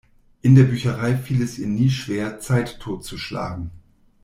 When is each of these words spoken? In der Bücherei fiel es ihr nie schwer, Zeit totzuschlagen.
In 0.41 0.55
der 0.55 0.63
Bücherei 0.63 1.15
fiel 1.15 1.43
es 1.43 1.59
ihr 1.59 1.67
nie 1.67 1.91
schwer, 1.91 2.39
Zeit 2.39 2.79
totzuschlagen. 2.79 3.69